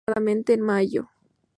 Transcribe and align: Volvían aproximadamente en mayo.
Volvían 0.03 0.13
aproximadamente 0.17 0.53
en 0.55 0.61
mayo. 0.61 1.09